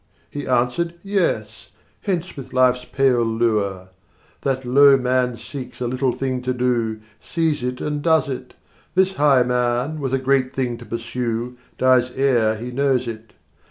[0.31, 1.69] He answered "Yes:
[2.01, 3.89] Hence with life's pale lure!"
[4.41, 8.55] That low man seeks a little thing to do, Sees it and does it:
[8.95, 13.33] This high man, with a great thing to pursue, Dies ere he knows it.